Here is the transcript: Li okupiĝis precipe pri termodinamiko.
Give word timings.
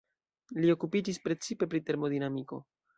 Li 0.63 0.71
okupiĝis 0.75 1.21
precipe 1.27 1.71
pri 1.75 1.85
termodinamiko. 1.91 2.65